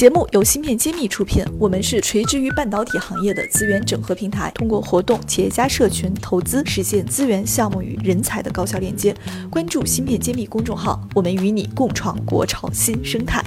[0.00, 9.14] 节目由芯片揭秘出品，我们是垂直于半导体行业的资源整合平台，通过活动、企业家社群、投资，实现资源、项目与人才的高效链接。
[9.50, 13.44] 关注芯片揭秘公众号，我们与你共创国潮新生态。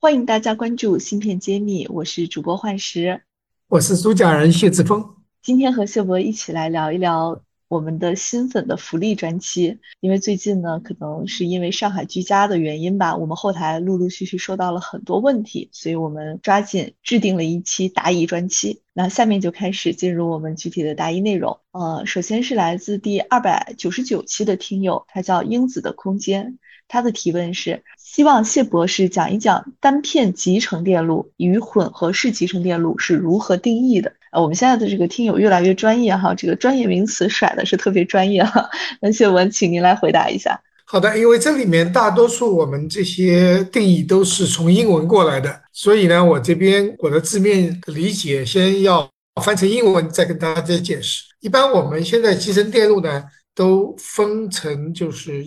[0.00, 3.22] 欢迎大家关注芯片揭秘，我是主播幻石，
[3.66, 5.04] 我是主讲人谢志峰。
[5.42, 7.42] 今天和谢博一起来聊一聊。
[7.72, 18.82] 我们的新粉的福利专期，因为最近呢，可能是因为上海居家的原因吧，我们后台陆陆续续收到了很多问题，所以我们抓紧制定了一期答疑专期。
[18.92, 21.60] 那下面就开始进入我们具体的答疑内容。
[21.70, 26.58] 呃，首先是来自第二百九十九期的听友，他叫英子的空间，
[26.88, 34.12] 他的提问是希望谢博士讲一讲单片集成电路与混合式集成电路是如何定义的。
[34.32, 38.68] 呃，我们现在的这个听友越来越专业哈，这个专业名词甩的是特别专业哈。
[39.00, 40.58] 那谢文，请您来回答一下。
[40.86, 49.06] 好的，因为这里面大多数我们这些定义都是从英文过来的，所以呢，我这边我的字面理解先要
[49.42, 51.24] 翻成英文，再跟大家再解释。
[51.40, 53.24] 一般我们现在集成电路呢，
[53.54, 55.44] 都分成就是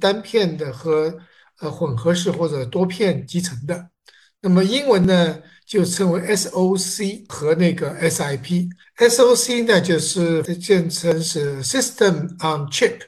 [0.00, 1.16] 单片的和
[1.60, 3.86] 呃混合式或者多片集成的。
[4.40, 5.38] 那么英文呢？
[5.66, 12.98] 就称为 SOC 和那个 SIP，SOC 呢就是简称是 System on Chip，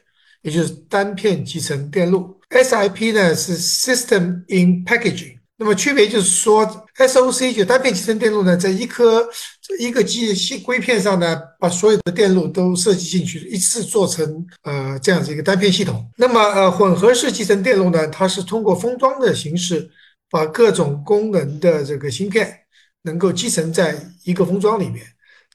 [0.43, 5.37] 也就是单片集成电路；SIP 呢是 System in Packaging。
[5.59, 9.27] 那么区别就是说，SOC 就单片集成电路呢，在一颗
[9.79, 16.07] 一个机芯硅片上呢，把所有的电路都设计进去，一次做成呃这样子一个单片系统。
[16.17, 19.91] 那么呃混合式集成电路呢，它是通过封装的形式。
[20.31, 22.61] 把各种功能的这个芯片
[23.03, 25.07] 能够集成在一个封装里面，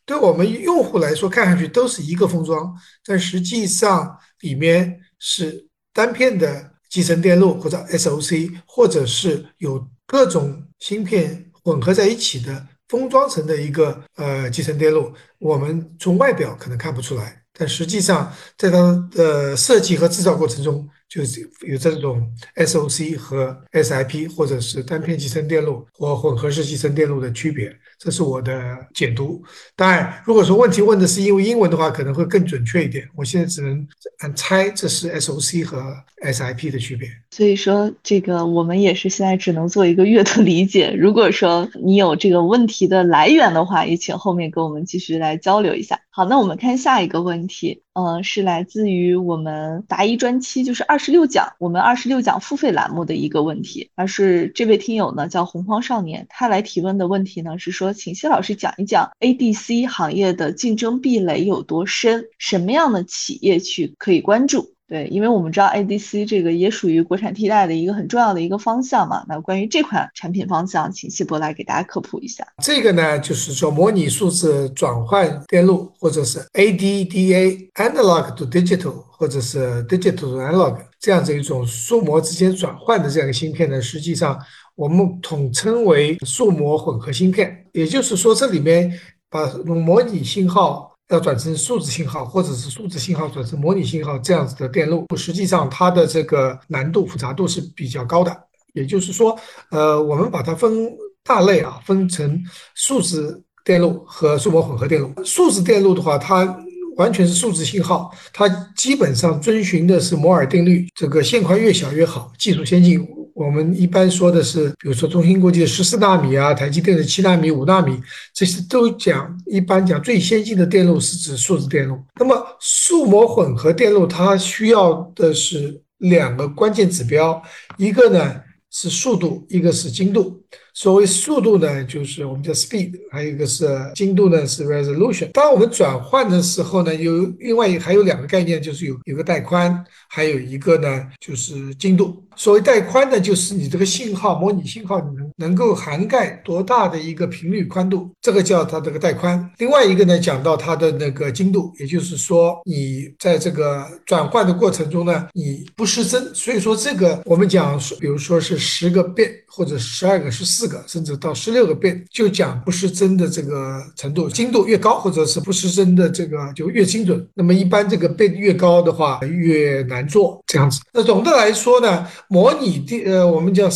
[0.05, 2.73] 对我们用户来说，看上去都是一个封装，
[3.05, 15.13] 但实际上里面是单片的集成电路或者 SOC，或者是有各种芯片混合在一起的封装成的一个呃集成电路。
[15.39, 20.87] 我们从外表可能看不出来，但实际上在它的设计和制造过程中。
[21.11, 29.43] 就是有这种 SOC 和 SIP，或者是单片集成电路或混合式集成电路的区别，这是我的解读。
[29.75, 33.05] 当然，如果说问题问的是因为英文的话，可能会更准确一点。
[33.13, 33.85] 我现在只能
[34.19, 37.09] 按猜，这是 SOC 和 SIP 的区别。
[37.31, 40.93] 所以说，这个我们也是现在只能做一个阅读理解。
[40.97, 45.99] 如果说你有这个问题的来源的话，也请后面跟我们继续来交流一下。
[46.09, 64.73] 好，那我们看下一个问题，呃，是来自于我们答疑专期，就是二十六讲，我们二十六讲付费栏目的一个问题，而是这位听友呢叫洪荒少年，他来提问的问题呢是说，请谢老师讲一讲 ADC 行业的竞争壁垒有多深，什么样的企业去可以关注？
[64.91, 69.23] 对，因为我们知道 ADC 这个也属于国产替代的一个很重要的一个方向嘛。
[69.25, 72.45] 那关于这款产品方向，请谢博来给大家科普一下。
[72.61, 84.37] 这个呢，就是说模拟数字转换电路，或者是 ADDA（Analog to Digital） 或者是 Digital to Analog 这样子一种数模之间转换的这样一个芯片呢，实际上
[84.75, 87.65] 我们统称为数模混合芯片。
[87.71, 88.91] 也就是说，这里面
[89.29, 90.90] 把模拟信号。
[91.11, 98.35] 要转成数字信号，或者是数字信号转成模拟信号这样子的电路，实际上它的这个难度复杂度是比较高的。
[98.73, 99.37] 也就是说，
[99.69, 100.89] 呃，我们把它分
[101.23, 102.41] 大类啊，分成
[102.73, 105.11] 数字电路和数模混合电路。
[105.25, 106.57] 数字电路的话，它
[106.95, 108.47] 完全是数字信号，它
[108.77, 113.05] 基本上遵循的是摩尔定律，这个线宽越小越好，技术先进。
[113.33, 117.99] 我们一般说的是，比如说中芯国际的十四纳米啊，台积电的七纳米、五纳米，
[118.33, 121.97] 这些都讲一般讲最先进的电路是指数字电路。
[122.19, 127.41] 那么数模混合电路它需要的是两个关键指标，
[127.77, 128.35] 一个呢
[128.71, 130.41] 是速度，一个是精度。
[130.73, 135.29] 所谓速度呢，就是我们叫 speed，还有一个是精度呢，是 resolution。
[135.33, 142.23] 当我们转换的时候呢，有另外还有两个概念，就是有有个带宽，还有一个呢就是精度。
[142.37, 149.47] 所谓带宽呢，就是你这个信号模拟信号能能够涵盖多大的一个频率宽度，这个叫它这个带宽。
[149.57, 156.33] 另外一个呢，讲到它的那个精度，也就是说你在这个转换的过程中呢，你不失真。
[156.33, 160.67] 所以说这个我们讲，比如说是十个变或者十二个、十四。
[160.71, 167.27] 个甚至到十六个变，就讲不失真的这个程度，精度越高，或者是不失真的这个就越精准。
[167.33, 170.79] 那么一般这个变越高的话，越难做这样子。
[170.93, 173.69] 那总的来说呢，模拟电呃，我们叫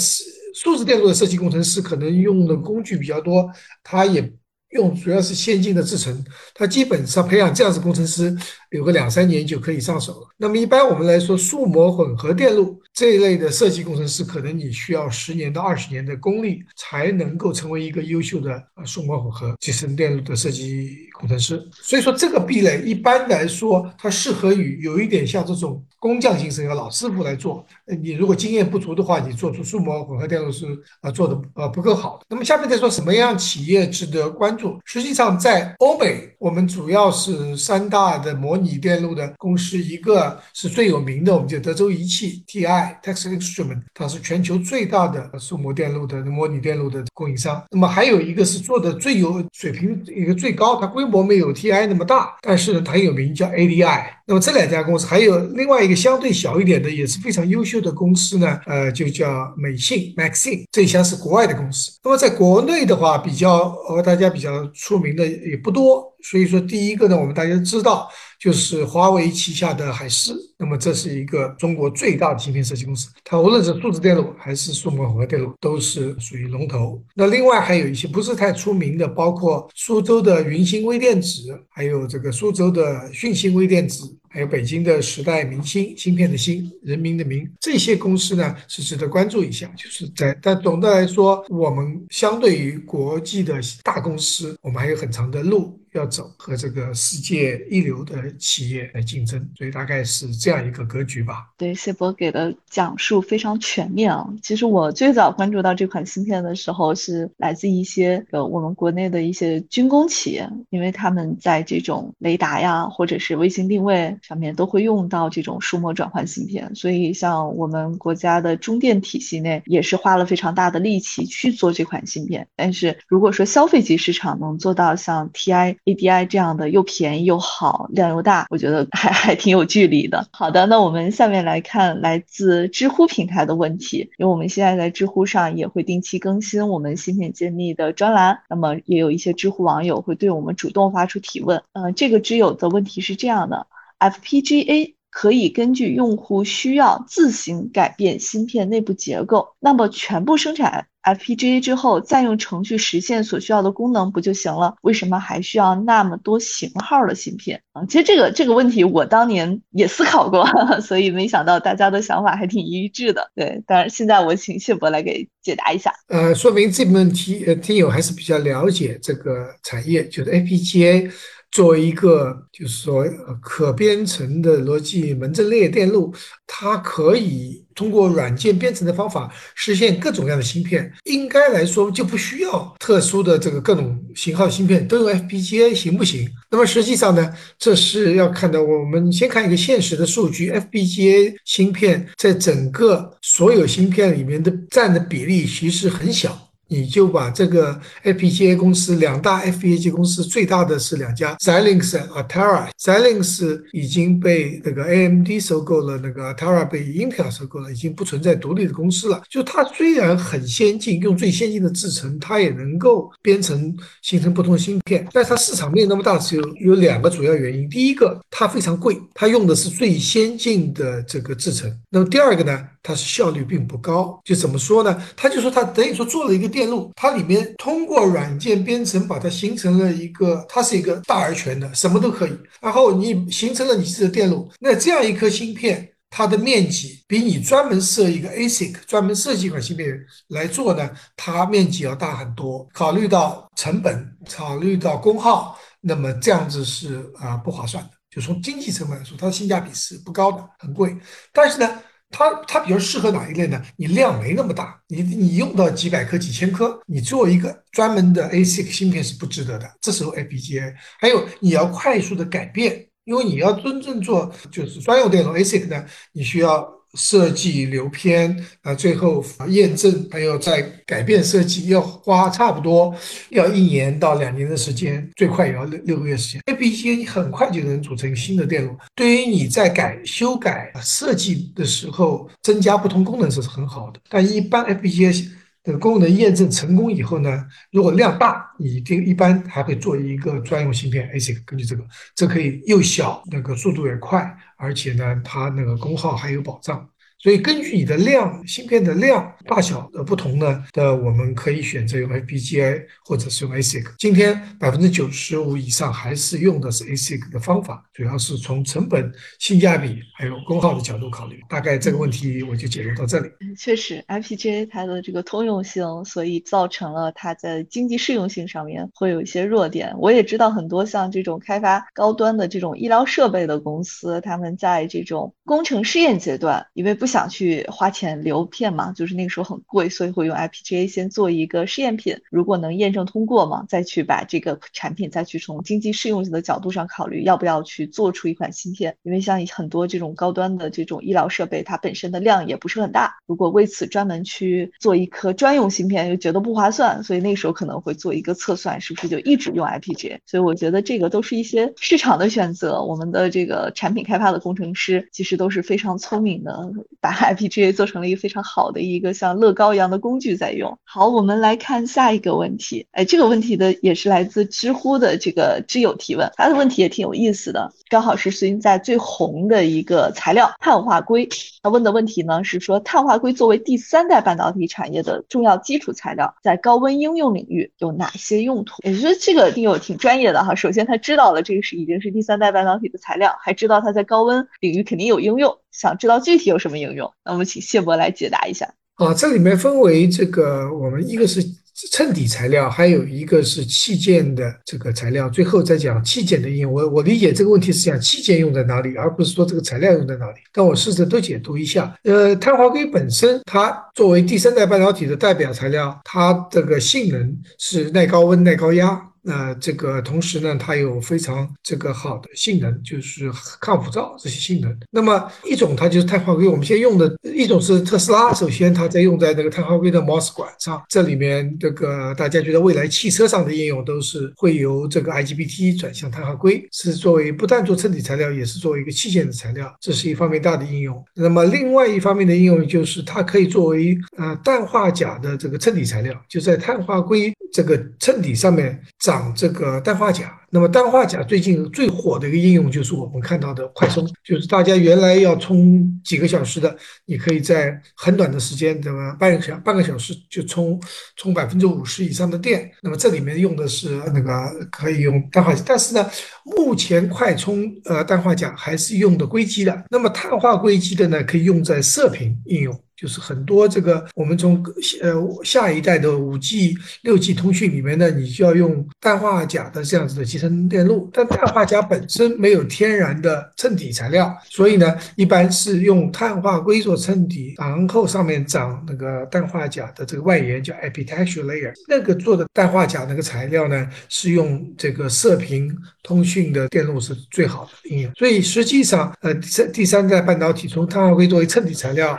[0.56, 3.50] 数字电路的设计工程师可能用的工具比较多，
[3.84, 4.34] 他也
[4.70, 8.36] 用主要是先进的制程，他基本上培养这样子工程师
[8.72, 10.28] 有个两三年就可以上手了。
[10.38, 21.62] 那么一般我们来说，数模混合电路这一类的设计工程师，可能你需要十年到二十年的功力才能够成为一个优秀的呃数模混合集成电路的设计工程师。
[21.74, 27.66] 所以说这个壁垒一般来说，它适合于有一点像这种工匠精神的老师傅来做。
[28.02, 30.66] 你如果经验不足的话，你做出数模混合电路是
[31.02, 32.22] 啊做的呃不够好。
[32.30, 34.80] 那么下面再说什么样企业值得关注？
[34.86, 47.64] 实际上在欧美，我们主要是三大的模拟电路的公司，一个是最有名的，我们叫德州仪器 TI TI（Texas Instrument），它是全球最大的数模电路的模拟电路的供应商。
[47.72, 54.06] 那么还有一个是做的最有水平、一个最高，它规模没有 TI 那么大，但是呢，它很有名，叫 ADI。
[54.28, 61.92] 那么这两家公司还有另外一个相对小一点的，也是非常优秀的公司呢，呃，就叫美信 Maxin，这一家是国外的公司。
[62.04, 66.12] 那么在国内的话，比较呃大家比较出名的也不多。
[66.28, 77.00] 所以说，第一个呢，我们大家知道，就是华为旗下的海思，那么这是一个中国最大的芯片设计公司，它无论是数字电路还是数码混合电路，都是属于龙头。
[77.14, 89.72] 那另外还有一些不是太出名的，包括苏州的云芯微电子，还有这个苏州的讯芯微电子，还有北京的时代明星芯片的芯，人民的民，这些公司呢是值得关注一下。
[89.78, 95.80] 就是在，但总的来说，我们相对于国际的大公司，我们还有很长的路。
[95.96, 101.48] 要走和这个世界一流的企业来竞争，所以大概是这样一个格局吧。
[101.58, 104.28] 对，谢博给的讲述非常全面啊。
[104.44, 122.46] 其实我最早关注到这款芯片的时候，是来自一些呃我们国内的一些军工企业，因为他们在这种雷达呀或者是卫星定位上面都会用到这种数模转换芯片，所以像我们国家的中电体系内也是花了非常大的力气去做这款芯片。
[122.58, 125.78] 但是如果说消费级市场能做到像 TI。
[125.86, 130.28] ADI 这样的又便宜又好，量又大，我觉得还还挺有距离的。
[130.32, 141.62] 好的，那我们下面来看来自知乎平台的问题，因为我们现在在知乎上也会定期更新我们芯片揭秘的专栏，那么也有一些知乎网友会对我们主动发出提问。
[141.74, 143.68] 嗯，这个知友的问题是这样的
[144.00, 150.88] ：FPGA 可以根据用户需要自行改变芯片内部结构，那么全部生产。
[151.04, 154.76] FPGA 之后再用程序实现所需要的功能不就行了？
[154.82, 157.86] 为什么还需要那么多型号的芯片啊？
[157.86, 160.46] 其实这个这个问题我当年也思考过，
[160.84, 163.32] 所以没想到大家的想法还挺一致的。
[163.36, 165.94] 对，当然现在我请谢博来给解答一下。
[166.10, 171.10] 呃，说明这个问题呃听友还是比较了解这个产业，就是 FPGA。
[171.56, 173.06] 作为一个就是说
[173.42, 176.14] 可编程的逻辑门阵列电路，
[176.46, 180.92] 它可以通过软件编程的方法实现各种各样的芯片。
[181.06, 186.30] 应该来说就不需要特殊的这个各种型号芯片，都用 FPGA 行不行？
[186.52, 196.45] 那么实际上呢，这是要看到我们先看一个现实的数据，FPGA 芯片在整个所有芯片里面的占的比例其实很小。
[196.68, 202.70] 你就把这个 FPGA 公司两大 FPGA 公司最大的是两家 Xilinx 和 Altera。
[202.80, 209.22] Xilinx 已经被那个 AMD 收购了，那个 Altera 被 Intel 收购了，已经不存在独立的公司了。
[209.30, 217.70] 就它虽然很先进，用最先进的制程，它也能够编程形成不同芯片，但它市场面那么大，是有有两个主要原因。
[217.70, 221.72] 第一个，它非常贵，它用的是最先进的这个制程。
[221.90, 222.68] 那么第二个呢？
[222.88, 225.04] 它是效率并不高，就怎么说呢？
[225.18, 232.38] 他就说他等于说做了一个电路，它里面通过软件编程把它形成了一个，它是一个大而全的，什么都可以。
[232.62, 242.68] 然后你形成了你自己的电路，那这样一颗芯片，它的面积比你专门设一个 ASIC，专门设计一款芯片来做呢，它面积要大很多。
[242.72, 247.90] 考虑到成本，考虑到功耗，那么这样子是啊不划算的。
[248.12, 250.96] 就从经济成本来说，它的性价比是不高的，很贵。
[251.34, 251.82] 但是呢。
[252.18, 253.62] 它它比较适合哪一类呢？
[253.76, 259.70] 你量没那么大，你你用到几百颗、几千颗，你做一个专门的 ASIC 芯片是不值得的。
[259.82, 266.75] 这时候 FPGA，还有你要快速的改变，因为你要真正做就是专用电路 ASIC 呢，你需要。
[266.96, 272.96] 设计流偏啊，最后验证，还有再改变设计，要花差不多
[273.30, 276.42] 要一年到两年的时间，最快也要六六个月时间。
[276.46, 284.00] FPGA 很快就能组成新的电路，对于你在改修改设计的时候增加不同功能是很好的。
[284.10, 285.28] 但一般 FPGA
[285.66, 294.38] 这个功能验证成功以后呢，如果量大，你一定一般还会做一个专用芯片 ASIC，根据这个，这可以又小，那个速度也快。
[294.58, 303.84] 而且呢，它那个功耗还有保障，所以根据你的量，芯片的量大小的不同呢，的我们可以选择用 FPGA 或者是用 ASIC。
[303.98, 311.40] 今天百分之九十五以上还是用的是 ASIC 的方法，主要是从成本、性价比还有功耗的角度考虑。
[311.50, 313.30] 大概这个问题我就解读到这里。
[313.58, 319.92] 确实，FPGA 它的这个通用性，所以造成了它在经济适用性上面会有一些弱点。
[319.98, 338.98] 我也知道很多像这种开发高端的这种医疗设备的公司，他们在这种工程试验阶段，因为不想想去花钱留片嘛，就是那个时候很贵，所以会用 IPGA 先做一个试验品，如果能验证通过嘛，再去把这个产品再去从经济适用性的角度上考虑要不要去做出一款芯片。
[339.04, 350.20] 因为像很多这种高端的这种医疗设备，它本身的量也不是很大，如果为此专门去做一颗专用芯片，又觉得不划算，所以那个时候可能会做一个测算，是不是就一直用 IPGA？
[350.26, 352.84] 所以我觉得这个都是一些市场的选择。
[352.84, 356.70] 我们的这个产品开发的工程师其实都是非常聪明的，
[357.06, 360.76] 把 FPGA 做成了一个非常好的一个像乐高一样的工具在用。
[360.84, 362.88] 好，我们来看下一个问题。
[362.94, 371.30] 哎，这个问题的也是来自知乎的这个知友提问，他的问题也挺有意思的，刚好是最近在最红的一个材料碳化硅。
[371.62, 378.82] 他问的问题呢是说，碳化硅作为第三代半导体产业的重要基础材料，在高温应用领域有哪些用途？
[378.84, 380.56] 也就是这个听友挺专业的哈。
[380.56, 385.56] 首先他知道了这个是已经是第三代半导体的材料，还知道它在高温领域肯定有应用。
[385.78, 387.12] 想知道具体有什么应用？
[387.26, 388.66] 那我们请谢博来解答一下。
[388.96, 391.44] 啊，这里面分为这个，我们一个是
[391.92, 395.30] 衬底材料，还有一个是器件的这个材料。
[395.30, 396.72] 最后再讲器件的应用。
[396.72, 400.38] 我我理解这个问题是讲器件用在哪里，而不是说这个材料用在哪里。
[400.54, 401.94] 但我试着都解读一下。
[402.04, 409.02] 呃，碳化硅本身，它作为第三代半导体的代表材料，它这个性能是耐高温、耐高压。
[409.28, 414.78] 那这个同时呢，它有非常这个好的性能，就是抗辐照这些性能。
[414.92, 431.04] 那么一种它就是碳化硅，我们现在用的一种是特斯拉，首先它在用在那个碳化硅的 MOS 管上，这里面这个大家觉得未来汽车上的应用都是会由这个 IGBT 转向碳化硅，是作为不但做衬底材料，也是作为一个器件的材料，这是一方面大的应用。
[431.16, 439.34] 那么另外一方面的应用就是它可以作为呃氮化钾的这个衬底材料，就在碳化硅这个衬底上面长长。
[439.36, 449.16] 这个氮化钾，那么氮化钾最近最火的一个应用就是我们看到的快充，就是大家原来要充几个小时的，你可以在很短的时间，对吧？
[449.20, 450.80] 半个小半个小时就充
[451.16, 452.70] 充百分之五十以上的电。
[452.82, 454.32] 那么这里面用的是那个
[454.72, 456.10] 可以用氮化钾，但是呢，
[456.46, 462.85] 目前快充呃氮化钾还是用的硅基的，那么碳化硅基的呢，可以用在射频应用。
[462.96, 464.64] 就是很多这个，我们从
[465.02, 492.18] 呃下一代的五 G、六 G 通讯里面呢，你就要用氮化钾的这样子的集成电路，但氮化钾本身没有天然的衬底材料，所以呢，一般是用碳化硅做衬底，然后上面长那个氮化钾的这个外延叫 epitaxial layer，那个做的氮化钾那个材料呢，是用这个射频通讯的电路是最好的应用，所以实际上呃第三第三代半导体从碳化硅作为衬底材料。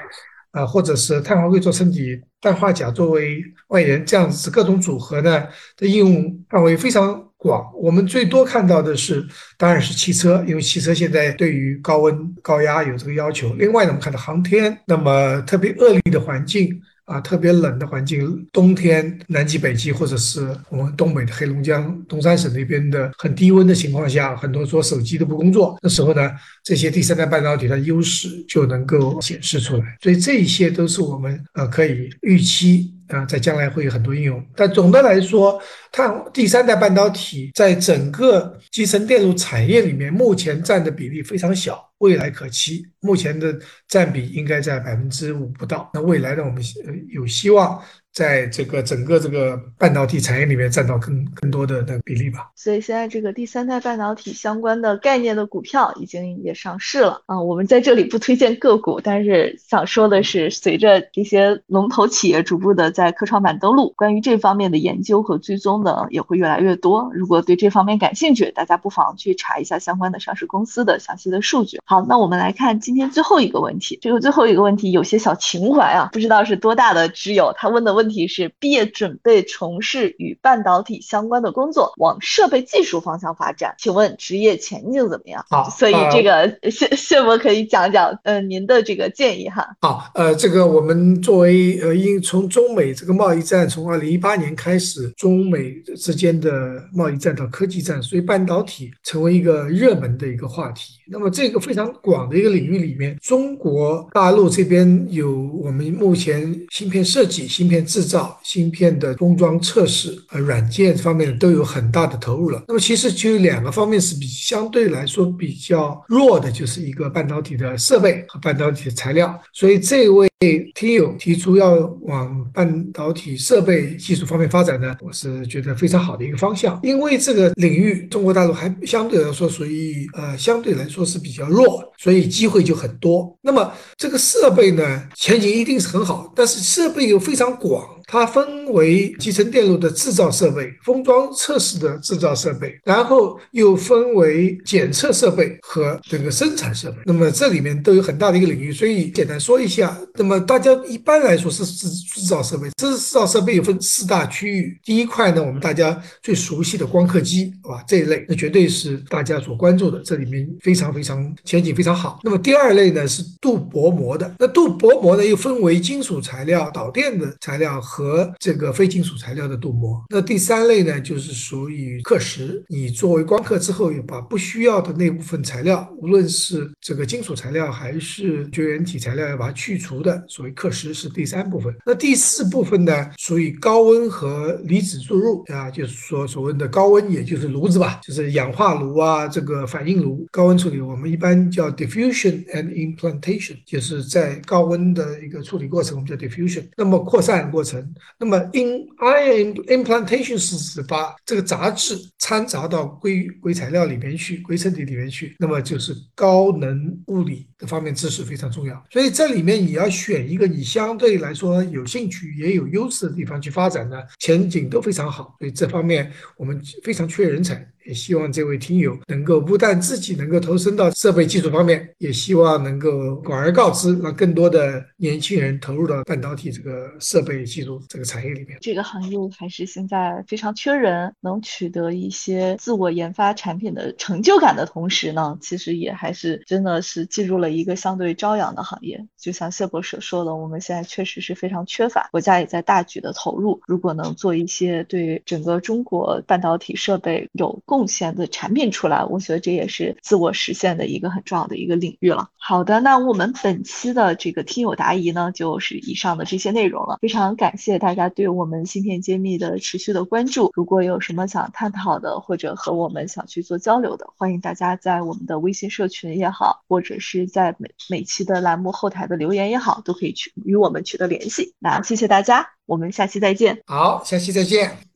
[0.56, 5.46] 啊，或者是碳化硅做衬底，氮化钾作为外延，这样子各种组合呢
[5.76, 7.70] 的应用范围非常广。
[7.74, 9.22] 我们最多看到的是，
[9.58, 13.52] 当然是汽车，因为汽车现在对于高温高压有这个要求。
[13.58, 16.80] 另外呢，我们看到航天，那么特别恶劣的环境。
[17.06, 25.78] 啊，特别冷的环境，冬天南极、北极，或者是我们东北的黑龙江东三省那边的很低温的情况下，很多做手机都不工作。
[25.82, 26.30] 那时候呢，
[26.62, 29.96] 这些第三代半导体的优势就能够显示出来。
[30.02, 32.92] 所以这一些都是我们呃可以预期。
[33.08, 42.86] 啊，在将来会有很多应用，但总的来说，碳第三代半导体在整个集成电路产业里面，目前占的比例非常小，未来可期。
[43.00, 45.90] 目前的占比应该在百分之五不到。
[45.94, 46.62] 那未来呢，我们
[47.08, 47.82] 有希望。
[48.16, 52.50] 在这个整个这个半导体产业里面占到更更多的那比例吧。
[52.56, 57.38] 所以现在这个第三代半导体相关的概念的股票已经也上市了啊。
[57.38, 67.10] 我们在这里不推荐个股，但是想说的是，随着这些龙头企业逐步的在科创板登陆，关于这方面的研究和追踪呢也会越来越多。
[67.12, 71.78] 如果对这方面感兴趣，大家不妨去查一下相关的上市公司的详细的数据。
[71.84, 73.98] 好，那我们来看今天最后一个问题。
[74.00, 78.05] 这个最后一个问题有些小情怀啊，不知道是多大的知友他问的问。
[78.06, 85.44] 问题是毕业准备从事与半导体相关的工作，往设备技术方向发展，请问职业前景怎么样？
[85.50, 89.66] 好，所以这个 谢谢博可以讲讲，嗯，您的这个建议哈。
[89.80, 100.95] 好，呃，这个我们作为呃，因从中美这个贸易战从二零一八年开始，中美之间的贸易战到科技战，所以半导体成为一个热门的一个话题。
[101.08, 112.64] 那么这个非常广的一个领域里面，中国大陆这边有我们目前芯片设计、芯片制造、芯片的封装测试、呃软件方面都有很大的投入了。
[112.68, 119.40] 那么其实就有两个方面是比相对来说比较弱的，就是一个半导体的设备和半导体的材料。
[119.52, 120.28] 所以这位。
[120.38, 126.78] 对听友提出要往半导体设备技术方面发展呢，我是觉得非常好的一个方向。
[126.82, 133.34] 因为这个领域中国大陆还相对来说属于呃相对来说是比较弱，所以机会就很多。
[133.40, 137.82] 那么这个设备呢，前景一定是很好，但是设备又非常广。
[138.06, 146.98] 它分为集成电路的制造设备、封装测试的制造设备，然后又分为检测设备和这个生产设备。
[147.04, 149.98] 那么这里面都有很大的一个领域，所以简单说一下。
[150.14, 154.78] 那么大家一般来说是制制造设备，制造设备又分四大区域。
[154.84, 157.82] 第一块呢，我们大家最熟悉的光刻机，是吧？
[157.88, 162.20] 这一类那绝对是大家所关注的，这里面非常非常前景非常好。
[162.22, 167.80] 那么第二类呢是镀薄膜的，那镀薄膜呢又分为金属材料、导电的材料。
[167.80, 172.62] 和和这个非金属材料的镀膜，那第三类呢，就是属于刻蚀。
[172.68, 181.74] 你作为光刻之后，要把不需要的那部分材料，无论是这个金属材料还是绝缘体材料，要把它去除的，所谓刻蚀是第三部分。
[181.86, 196.62] 那第四部分呢，属于高温和离子注入啊，就是说所谓的高温，也就是炉子吧，就是氧化炉啊，这个反应炉高温处理，我们一般叫 diffusion and implantation，就是在高温的一个处理过程，我们叫 diffusion。
[196.76, 197.85] 那么扩散过程。
[198.18, 208.82] 那么，in ion implantation 是指把这个杂质掺杂到硅硅材料里面去，硅层底里面去，那么就是高能物理的方面知识非常重要。
[208.90, 215.36] 所以这里面你要选一个你相对来说有兴趣也有优势的地方去发展呢，前景都非常好。
[215.38, 217.66] 所以这方面我们非常缺人才。
[217.86, 228.58] 也希望这位听友能够不但自己能够投身到设备技术方面，也希望能够广而告之，让更多的年轻人投入到半导体这个设备技术这个产业里面。
[228.60, 239.06] 这个行业还是现在非常缺人，能取得一些自我研发产品的成就感的同时呢，其实也还是真的是进入了一个相对朝阳的行业。
[239.16, 243.60] 就像谢博士说的，我们现在确实是非常缺乏，国家也在大举的投入。
[243.66, 252.30] 如果能做一些对整个中国半导体设备有贡贡献的产品出来，我觉得这也是自我实现的一个很重要的一个领域了。
[252.38, 256.96] 好的，那我们本期的这个听友答疑呢，就是以上的这些内容了。
[257.02, 260.50] 非常感谢大家对我们芯片揭秘的持续的关注。
[260.54, 271.52] 如果有什么想探讨的，或者和我们想去做交流的，欢迎大家在我们的微信社群也好，或者是在每每期的栏目后台的留言也好，都可以去与我们取得联系。
[271.58, 273.60] 那谢谢大家，我们下期再见。
[273.66, 274.95] 好，下期再见。